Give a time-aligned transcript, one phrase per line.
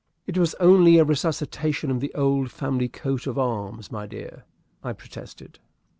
[0.25, 4.45] "It was only a resuscitation of the old family coat of arms, my dear,"
[4.83, 5.59] I protested.